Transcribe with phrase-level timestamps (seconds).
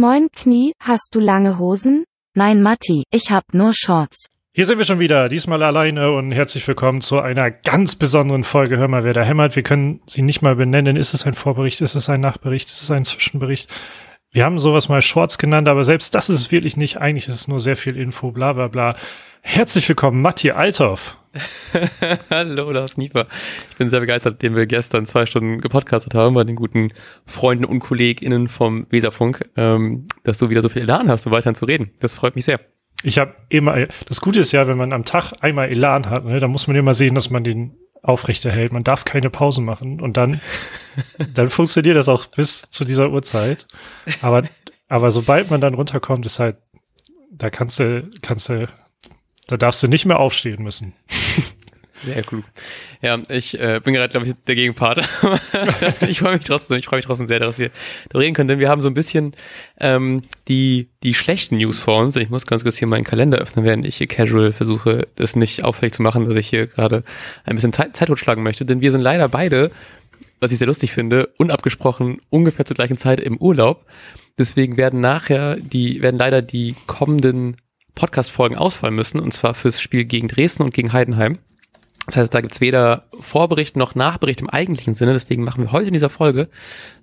[0.00, 2.04] Moin Knie, hast du lange Hosen?
[2.34, 4.28] Nein, Matti, ich hab nur Shorts.
[4.54, 8.78] Hier sind wir schon wieder, diesmal alleine und herzlich willkommen zu einer ganz besonderen Folge.
[8.78, 9.56] Hör mal, wer da hämmert.
[9.56, 10.96] Wir können sie nicht mal benennen.
[10.96, 11.82] Ist es ein Vorbericht?
[11.82, 12.70] Ist es ein Nachbericht?
[12.70, 13.68] Ist es ein Zwischenbericht?
[14.30, 16.96] Wir haben sowas mal Shorts genannt, aber selbst das ist es wirklich nicht.
[16.96, 18.96] Eigentlich ist es nur sehr viel Info, bla bla bla.
[19.42, 21.16] Herzlich willkommen, Matti Althoff.
[22.30, 23.26] Hallo, Lars Niefer.
[23.70, 26.92] Ich bin sehr begeistert, den wir gestern zwei Stunden gepodcastet haben bei den guten
[27.24, 31.54] Freunden und KollegInnen vom Weserfunk, ähm, dass du wieder so viel Elan hast, um weiterhin
[31.54, 31.90] zu reden.
[32.00, 32.60] Das freut mich sehr.
[33.02, 36.38] Ich habe immer, das Gute ist ja, wenn man am Tag einmal Elan hat, ne,
[36.38, 38.72] dann muss man immer sehen, dass man den aufrechterhält.
[38.72, 40.40] Man darf keine Pause machen und dann,
[41.34, 43.66] dann funktioniert das auch bis zu dieser Uhrzeit.
[44.20, 44.42] Aber,
[44.88, 46.56] aber sobald man dann runterkommt, ist halt,
[47.30, 48.68] da kannst du, kannst du
[49.50, 50.92] da darfst du nicht mehr aufstehen müssen.
[52.02, 52.44] Sehr klug.
[53.02, 55.06] Ja, ich äh, bin gerade, glaube ich, der Gegenpart.
[56.08, 57.70] ich freue mich trotzdem, ich freue mich trotzdem sehr, dass wir
[58.08, 59.34] da reden können, denn wir haben so ein bisschen
[59.78, 62.16] ähm, die, die schlechten News vor uns.
[62.16, 65.62] Ich muss ganz kurz hier meinen Kalender öffnen, während ich hier casual versuche, das nicht
[65.62, 67.02] auffällig zu machen, dass ich hier gerade
[67.44, 68.64] ein bisschen Zeit, Zeit totschlagen möchte.
[68.64, 69.70] Denn wir sind leider beide,
[70.40, 73.84] was ich sehr lustig finde, unabgesprochen ungefähr zur gleichen Zeit im Urlaub.
[74.38, 77.56] Deswegen werden nachher die, werden leider die kommenden
[77.94, 81.36] Podcast-Folgen ausfallen müssen, und zwar fürs Spiel gegen Dresden und gegen Heidenheim.
[82.06, 85.12] Das heißt, da gibt's weder Vorbericht noch Nachbericht im eigentlichen Sinne.
[85.12, 86.48] Deswegen machen wir heute in dieser Folge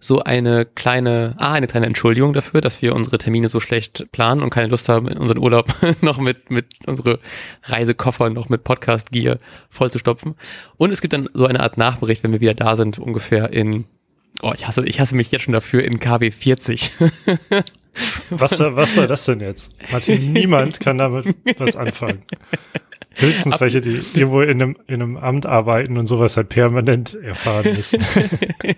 [0.02, 4.42] so eine kleine, ah, eine kleine Entschuldigung dafür, dass wir unsere Termine so schlecht planen
[4.42, 7.20] und keine Lust haben, in unseren Urlaub noch mit, mit unsere
[7.64, 9.38] Reisekoffer noch mit Podcast-Gear
[9.70, 10.36] vollzustopfen.
[10.76, 13.86] Und es gibt dann so eine Art Nachbericht, wenn wir wieder da sind, ungefähr in,
[14.42, 16.92] oh, ich hasse, ich hasse mich jetzt schon dafür, in KW 40.
[18.32, 19.74] Was, was soll das denn jetzt?
[19.92, 22.24] Martin, niemand kann damit was anfangen.
[23.16, 27.16] Höchstens Ab welche, die irgendwo in einem, in einem Amt arbeiten und sowas halt permanent
[27.16, 28.00] erfahren müssen.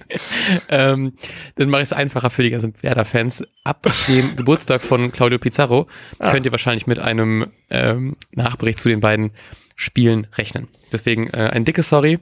[0.69, 1.13] ähm,
[1.55, 3.43] dann mache ich es einfacher für die ganzen Werder-Fans.
[3.63, 5.87] Ab dem Geburtstag von Claudio Pizarro
[6.19, 6.31] ah.
[6.31, 9.31] könnt ihr wahrscheinlich mit einem ähm, Nachbericht zu den beiden
[9.75, 10.69] Spielen rechnen.
[10.91, 12.19] Deswegen äh, ein dickes Sorry,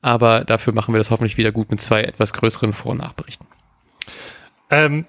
[0.00, 3.46] aber dafür machen wir das hoffentlich wieder gut mit zwei etwas größeren Vor- und Nachberichten.
[4.70, 5.04] Ähm,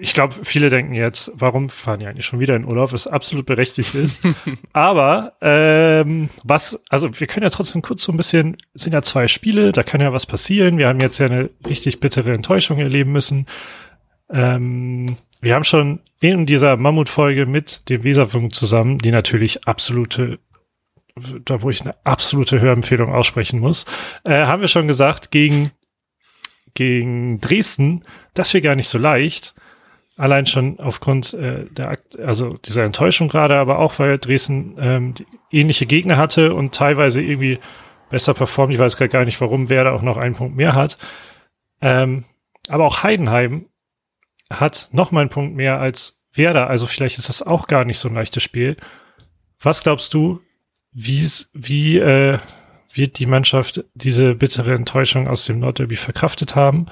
[0.00, 3.46] ich glaube, viele denken jetzt, warum fahren die eigentlich schon wieder in Urlaub, was absolut
[3.46, 4.22] berechtigt ist.
[4.72, 9.02] Aber ähm, was, also wir können ja trotzdem kurz so ein bisschen, es sind ja
[9.02, 10.78] zwei Spiele, da kann ja was passieren.
[10.78, 13.46] Wir haben jetzt ja eine richtig bittere Enttäuschung erleben müssen.
[14.32, 20.38] Ähm, wir haben schon in dieser Mammutfolge mit dem Weserfunk zusammen, die natürlich absolute
[21.44, 23.84] da wo ich eine absolute Hörempfehlung aussprechen muss,
[24.24, 25.70] äh, haben wir schon gesagt, gegen,
[26.74, 28.02] gegen Dresden,
[28.34, 29.54] das wäre gar nicht so leicht.
[30.20, 35.14] Allein schon aufgrund äh, der, also dieser Enttäuschung gerade, aber auch weil Dresden ähm,
[35.50, 37.58] ähnliche Gegner hatte und teilweise irgendwie
[38.10, 38.74] besser performt.
[38.74, 40.98] Ich weiß gerade gar nicht, warum Werder auch noch einen Punkt mehr hat.
[41.80, 42.26] Ähm,
[42.68, 43.70] aber auch Heidenheim
[44.50, 46.68] hat noch mal einen Punkt mehr als Werder.
[46.68, 48.76] Also vielleicht ist das auch gar nicht so ein leichtes Spiel.
[49.58, 50.42] Was glaubst du,
[50.92, 52.38] wie, wie äh,
[52.92, 56.88] wird die Mannschaft diese bittere Enttäuschung aus dem Nordderby verkraftet haben?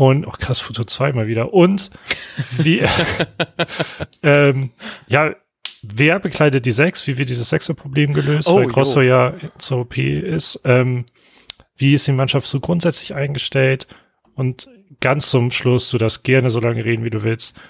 [0.00, 1.52] Und, oh krass, Foto 2 mal wieder.
[1.52, 1.90] Und
[2.56, 2.82] wie,
[4.22, 4.70] ähm,
[5.08, 5.34] ja,
[5.82, 7.06] wer bekleidet die Sechs?
[7.06, 8.48] Wie wird dieses Sechser-Problem gelöst?
[8.48, 10.58] Oh, Weil Grosso ja zur OP ist.
[10.64, 11.04] Ähm,
[11.76, 13.88] wie ist die Mannschaft so grundsätzlich eingestellt?
[14.34, 17.60] Und ganz zum Schluss, du darfst gerne so lange reden, wie du willst.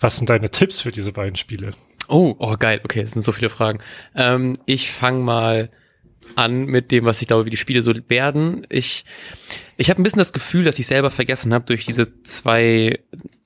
[0.00, 1.70] Was sind deine Tipps für diese beiden Spiele?
[2.08, 2.80] Oh, oh geil.
[2.82, 3.78] Okay, es sind so viele Fragen.
[4.16, 5.70] Ähm, ich fange mal
[6.34, 8.66] an mit dem, was ich glaube, wie die Spiele so werden.
[8.68, 9.04] Ich,
[9.76, 12.98] ich habe ein bisschen das Gefühl, dass ich selber vergessen habe durch diese zwei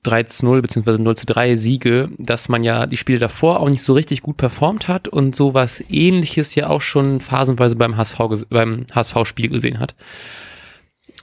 [0.03, 3.69] 3 zu 0 beziehungsweise 0 zu 3 Siege, dass man ja die Spiele davor auch
[3.69, 8.17] nicht so richtig gut performt hat und sowas ähnliches ja auch schon phasenweise beim HSV,
[8.49, 9.95] beim HSV-Spiel gesehen hat.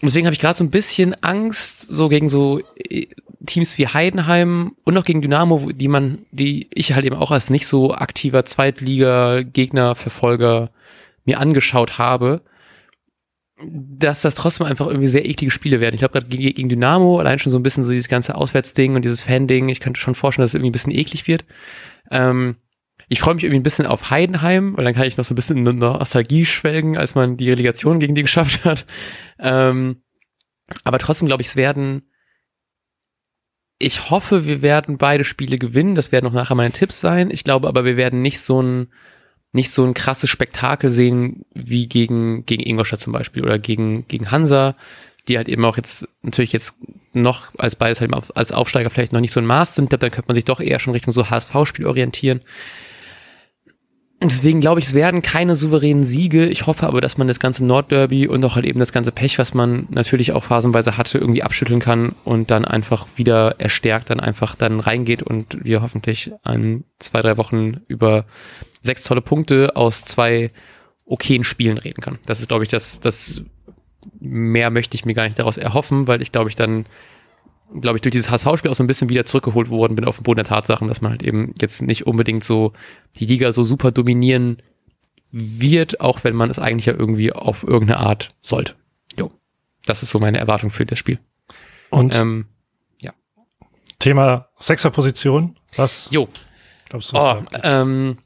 [0.01, 3.09] Deswegen habe ich gerade so ein bisschen Angst, so gegen so äh,
[3.47, 7.51] Teams wie Heidenheim und auch gegen Dynamo, die man, die ich halt eben auch als
[7.51, 10.71] nicht so aktiver Zweitliga-Gegner-Verfolger
[11.29, 12.43] mir angeschaut habe,
[13.61, 15.95] dass das trotzdem einfach irgendwie sehr eklige Spiele werden.
[15.95, 19.05] Ich glaube gerade gegen, Dynamo, allein schon so ein bisschen so dieses ganze Auswärtsding und
[19.05, 21.45] dieses Fan-Ding, ich könnte schon vorstellen, dass es irgendwie ein bisschen eklig wird.
[22.11, 22.57] Ähm,
[23.09, 25.37] ich freue mich irgendwie ein bisschen auf Heidenheim, weil dann kann ich noch so ein
[25.37, 28.87] bisschen in Nostalgie schwelgen, als man die Relegation gegen die geschafft hat.
[29.39, 30.03] Ähm,
[30.85, 32.03] aber trotzdem glaube ich, es werden
[33.79, 35.95] ich hoffe, wir werden beide Spiele gewinnen.
[35.95, 37.31] Das werden noch nachher meine Tipps sein.
[37.31, 38.89] Ich glaube aber, wir werden nicht so ein
[39.53, 44.31] nicht so ein krasses Spektakel sehen wie gegen, gegen Ingolstadt zum Beispiel oder gegen, gegen
[44.31, 44.77] Hansa,
[45.27, 46.75] die halt eben auch jetzt natürlich jetzt
[47.13, 49.93] noch als beides halt als Aufsteiger vielleicht noch nicht so ein Maß sind.
[49.93, 52.41] Dann könnte man sich doch eher schon Richtung so HSV-Spiel orientieren.
[54.21, 56.47] Deswegen glaube ich, es werden keine souveränen Siege.
[56.47, 59.39] Ich hoffe aber, dass man das ganze Nordderby und auch halt eben das ganze Pech,
[59.39, 64.19] was man natürlich auch phasenweise hatte, irgendwie abschütteln kann und dann einfach wieder erstärkt dann
[64.19, 68.25] einfach dann reingeht und wir hoffentlich an zwei, drei Wochen über
[68.83, 70.51] sechs tolle Punkte aus zwei
[71.07, 72.19] okayen Spielen reden kann.
[72.27, 73.43] Das ist, glaube ich, das, das
[74.19, 76.87] mehr möchte ich mir gar nicht daraus erhoffen, weil ich glaube ich dann
[77.81, 80.23] glaube ich, durch dieses HSV-Spiel auch so ein bisschen wieder zurückgeholt worden bin auf den
[80.23, 82.73] Boden der Tatsachen, dass man halt eben jetzt nicht unbedingt so
[83.17, 84.63] die Liga so super dominieren
[85.31, 88.75] wird, auch wenn man es eigentlich ja irgendwie auf irgendeine Art sollte.
[89.17, 89.31] Jo.
[89.85, 91.19] Das ist so meine Erwartung für das Spiel.
[91.91, 92.47] Und ähm,
[92.99, 93.13] ja.
[93.99, 96.29] Thema Sechserposition, was jo.
[96.89, 97.17] glaubst du?
[97.19, 98.19] Oh, ähm,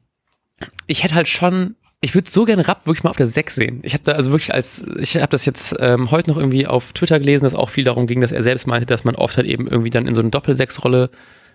[0.87, 3.81] ich hätte halt schon ich würde so gerne Rapp wirklich mal auf der 6 sehen.
[3.85, 6.93] Ich habe da also wirklich als, ich habe das jetzt ähm, heute noch irgendwie auf
[6.93, 9.47] Twitter gelesen, dass auch viel darum ging, dass er selbst meinte, dass man oft halt
[9.47, 11.11] eben irgendwie dann in so eine Doppel-6-Rolle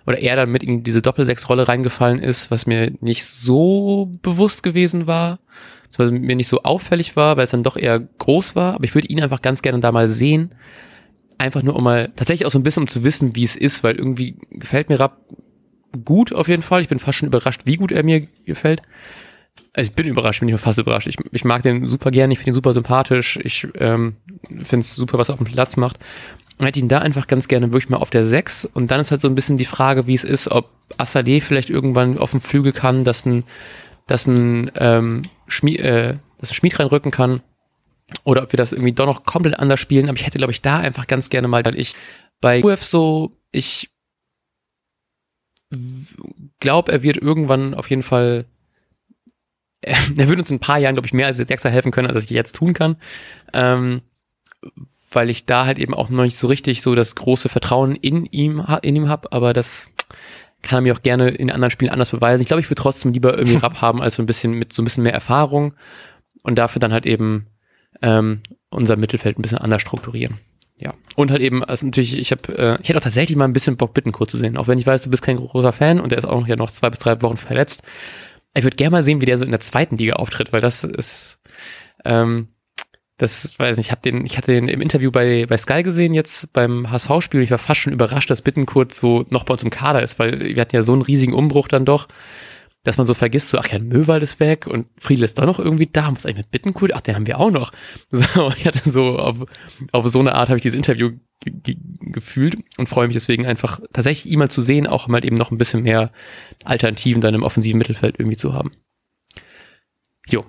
[0.07, 5.05] oder er dann mit in diese Doppel-6-Rolle reingefallen ist, was mir nicht so bewusst gewesen
[5.05, 5.39] war,
[5.97, 8.75] was mir nicht so auffällig war, weil es dann doch eher groß war.
[8.75, 10.55] Aber ich würde ihn einfach ganz gerne da mal sehen.
[11.37, 13.83] Einfach nur um mal, tatsächlich auch so ein bisschen um zu wissen, wie es ist,
[13.83, 15.17] weil irgendwie gefällt mir Rapp
[16.05, 16.81] gut auf jeden Fall.
[16.81, 18.81] Ich bin fast schon überrascht, wie gut er mir gefällt.
[19.73, 21.07] Also ich bin überrascht, bin ich fast überrascht.
[21.07, 24.15] Ich, ich mag den super gerne, ich finde ihn super sympathisch, ich ähm,
[24.49, 25.97] finde es super, was er auf dem Platz macht.
[26.59, 29.11] Ich hätte ihn da einfach ganz gerne wirklich mal auf der 6 und dann ist
[29.11, 32.41] halt so ein bisschen die Frage, wie es ist, ob Assalé vielleicht irgendwann auf dem
[32.41, 33.43] Flügel kann, dass ein,
[34.07, 37.41] dass ein, ähm, Schmied, äh, dass ein Schmied reinrücken kann
[38.23, 40.09] oder ob wir das irgendwie doch noch komplett anders spielen.
[40.09, 41.93] Aber ich hätte, glaube ich, da einfach ganz gerne mal, weil ich
[42.41, 43.89] bei UF so, ich
[46.59, 48.45] glaube, er wird irgendwann auf jeden Fall
[49.81, 52.25] er würde uns in ein paar Jahren, glaube ich, mehr als Sechser helfen können, als
[52.25, 52.97] ich jetzt tun kann.
[53.53, 54.01] Ähm,
[55.11, 58.25] weil ich da halt eben auch noch nicht so richtig so das große Vertrauen in
[58.25, 59.89] ihm, in ihm habe, aber das
[60.61, 62.41] kann er mir auch gerne in anderen Spielen anders beweisen.
[62.41, 64.81] Ich glaube, ich würde trotzdem lieber irgendwie Rap haben, als so ein bisschen mit so
[64.81, 65.75] ein bisschen mehr Erfahrung
[66.43, 67.47] und dafür dann halt eben
[68.01, 70.39] ähm, unser Mittelfeld ein bisschen anders strukturieren.
[70.77, 70.93] Ja.
[71.15, 73.77] Und halt eben, also natürlich, ich habe, äh, ich hätte auch tatsächlich mal ein bisschen
[73.77, 76.19] Bock, Bittenkurt zu sehen, auch wenn ich weiß, du bist kein großer Fan und der
[76.19, 77.81] ist auch ja noch zwei bis drei Wochen verletzt
[78.57, 80.83] ich würde gerne mal sehen, wie der so in der zweiten Liga auftritt, weil das
[80.83, 81.39] ist,
[82.05, 82.49] ähm,
[83.17, 86.13] das weiß nicht, ich hab den, ich hatte den im Interview bei, bei Sky gesehen
[86.13, 87.41] jetzt beim HSV-Spiel.
[87.41, 90.39] Ich war fast schon überrascht, dass Bittenkurt so noch bei uns im Kader ist, weil
[90.39, 92.07] wir hatten ja so einen riesigen Umbruch dann doch,
[92.87, 95.59] dass man so vergisst, so, ach ja, Möwald ist weg und Friedel ist doch noch
[95.59, 97.73] irgendwie da, muss eigentlich mit Bittenkurt, ach, den haben wir auch noch.
[98.11, 99.37] So, ich hatte so, auf,
[99.91, 101.11] auf so eine Art habe ich dieses Interview
[101.43, 105.51] gefühlt und freue mich deswegen einfach tatsächlich ihn mal zu sehen, auch mal eben noch
[105.51, 106.11] ein bisschen mehr
[106.63, 108.71] Alternativen dann im offensiven Mittelfeld irgendwie zu haben.
[110.29, 110.45] Jo.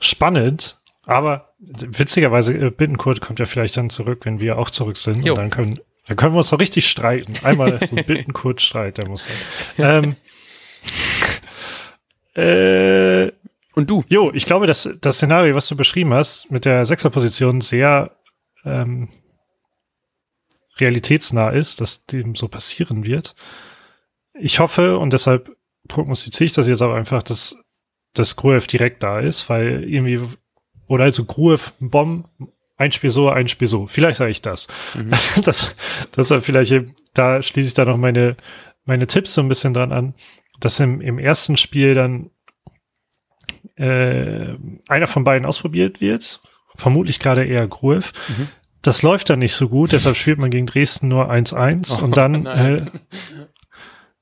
[0.00, 5.24] Spannend, aber witzigerweise, äh, Bittenkurt kommt ja vielleicht dann zurück, wenn wir auch zurück sind.
[5.24, 5.32] Jo.
[5.32, 7.34] Und dann können, dann können wir uns doch richtig streiten.
[7.42, 9.36] Einmal so Bittenkurt-Streit, der muss sein.
[9.78, 10.16] ähm,
[12.34, 13.32] äh,
[13.74, 14.04] und du?
[14.08, 18.10] Jo, ich glaube, dass das Szenario, was du beschrieben hast, mit der Sechserposition sehr
[18.64, 19.08] ähm,
[20.78, 23.34] realitätsnah ist, dass dem so passieren wird.
[24.34, 25.56] Ich hoffe und deshalb
[25.88, 27.56] prognostiziere ich das jetzt aber einfach, dass
[28.14, 30.20] das Gruev direkt da ist, weil irgendwie,
[30.86, 32.28] oder also Gruev, Bomb,
[32.76, 33.86] ein Spiel so, ein Spiel so.
[33.86, 34.68] Vielleicht sage ich das.
[34.94, 35.12] Mhm.
[35.44, 35.74] das,
[36.12, 36.74] das war vielleicht,
[37.14, 38.36] da schließe ich da noch meine,
[38.84, 40.14] meine Tipps so ein bisschen dran an,
[40.64, 42.30] dass im, im ersten Spiel dann
[43.76, 44.54] äh,
[44.88, 46.40] einer von beiden ausprobiert wird,
[46.76, 48.12] vermutlich gerade eher Gruev.
[48.28, 48.48] Mhm.
[48.80, 52.16] Das läuft dann nicht so gut, deshalb spielt man gegen Dresden nur 1-1 oh, und
[52.16, 52.86] dann, äh,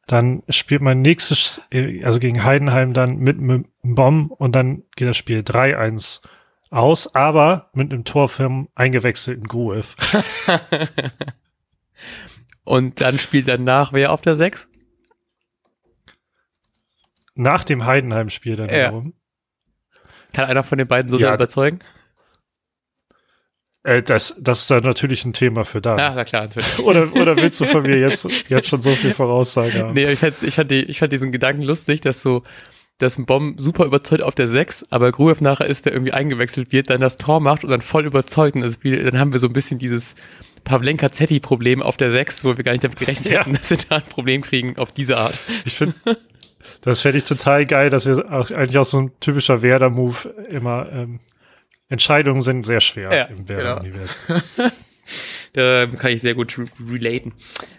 [0.07, 1.62] dann spielt man nächstes,
[2.03, 6.23] also gegen Heidenheim dann mit einem Bomb und dann geht das Spiel 3-1
[6.71, 9.97] aus, aber mit einem Torfilm eingewechselten Gruev.
[12.64, 14.70] und dann spielt danach wer auf der 6?
[17.40, 18.75] Nach dem Heidenheim-Spiel dann ja.
[18.75, 19.14] Herum.
[20.35, 21.80] Kann einer von den beiden so ja, sehr überzeugen?
[23.82, 25.97] Äh, das, das ist dann natürlich ein Thema für da.
[25.97, 26.78] Ja, na klar, natürlich.
[26.85, 29.94] oder, oder willst du von mir jetzt, jetzt schon so viel Voraussage haben?
[29.94, 32.42] Nee, ich fand, ich, fand die, ich fand diesen Gedanken lustig, dass so,
[32.99, 36.73] dass ein Bomb super überzeugt auf der 6, aber Gruev nachher ist, der irgendwie eingewechselt
[36.73, 39.40] wird, dann das Tor macht und dann voll überzeugt und das Spiel, dann haben wir
[39.40, 40.14] so ein bisschen dieses
[40.64, 43.40] Pavlenka-Zetti-Problem auf der 6, wo wir gar nicht damit gerechnet ja.
[43.40, 45.38] hätten, dass wir da ein Problem kriegen auf diese Art.
[45.64, 45.94] Ich finde,
[46.83, 50.91] das fände ich total geil, dass wir auch, eigentlich auch so ein typischer Werder-Move immer
[50.93, 51.21] ähm,
[51.89, 54.17] Entscheidungen sind sehr schwer ja, im Werder-Universum.
[54.27, 54.71] Genau.
[55.53, 56.57] da kann ich sehr gut
[56.89, 57.33] relaten.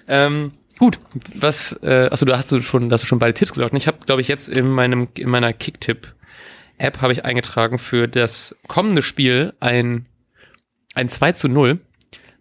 [0.08, 1.00] Ähm, gut,
[1.34, 3.74] was, äh, achso, da hast du schon, hast du schon beide Tipps gesagt.
[3.74, 8.55] Ich habe, glaube ich, jetzt in meinem, in meiner Kicktipp-App habe ich eingetragen für das
[8.67, 10.08] kommende Spiel ein,
[10.93, 11.79] ein 2 zu 0.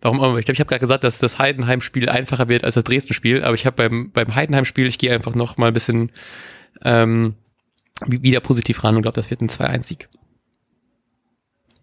[0.00, 0.38] Warum auch immer.
[0.38, 3.54] Ich glaube, ich habe gerade gesagt, dass das Heidenheim-Spiel einfacher wird als das Dresden-Spiel, aber
[3.54, 6.11] ich habe beim, beim Heidenheim-Spiel, ich gehe einfach noch mal ein bisschen
[6.83, 7.35] ähm,
[8.07, 10.09] wieder positiv ran und glaube, das wird ein 2-1-Sieg.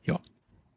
[0.04, 0.20] Ja.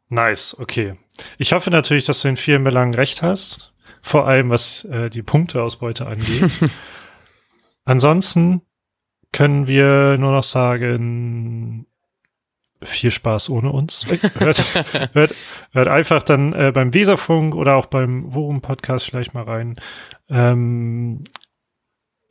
[0.09, 0.93] Nice, okay.
[1.37, 3.73] Ich hoffe natürlich, dass du in vielen Belangen recht hast.
[4.03, 6.51] Vor allem, was äh, die Punkteausbeute angeht.
[7.85, 8.61] Ansonsten
[9.31, 11.87] können wir nur noch sagen,
[12.83, 14.05] viel Spaß ohne uns.
[14.37, 14.65] hört,
[15.13, 15.35] hört,
[15.71, 19.75] hört einfach dann äh, beim Weserfunk oder auch beim Worum-Podcast vielleicht mal rein.
[20.29, 21.23] Ähm,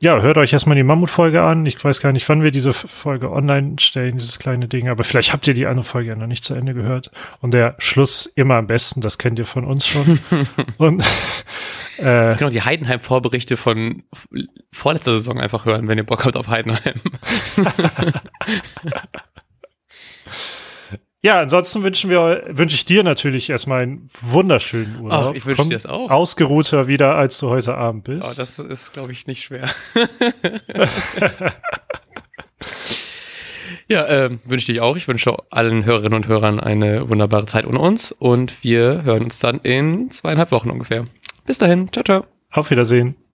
[0.03, 1.63] ja, hört euch erstmal die Mammut-Folge an.
[1.67, 5.31] Ich weiß gar nicht, wann wir diese Folge online stellen, dieses kleine Ding, aber vielleicht
[5.31, 7.11] habt ihr die andere Folge ja noch nicht zu Ende gehört.
[7.39, 10.19] Und der Schluss immer am besten, das kennt ihr von uns schon.
[10.77, 11.03] Und
[11.99, 14.01] äh, genau, die Heidenheim-Vorberichte von
[14.71, 16.99] vorletzter Saison einfach hören, wenn ihr Bock habt auf Heidenheim.
[21.23, 25.29] Ja, ansonsten wünschen wir, wünsche ich dir natürlich erstmal einen wunderschönen Urlaub.
[25.29, 26.09] Ach, ich wünsche dir das auch.
[26.09, 28.23] Ausgeruhter wieder, als du heute Abend bist.
[28.23, 29.69] Oh, das ist, glaube ich, nicht schwer.
[33.87, 34.97] ja, ähm, wünsche ich dir auch.
[34.97, 39.37] Ich wünsche allen Hörerinnen und Hörern eine wunderbare Zeit ohne uns und wir hören uns
[39.37, 41.05] dann in zweieinhalb Wochen ungefähr.
[41.45, 41.91] Bis dahin.
[41.91, 42.25] Ciao, ciao.
[42.49, 43.15] Auf Wiedersehen.